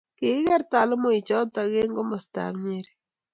[0.17, 2.91] kikigeer talamoichoto eng komodtab Nyeri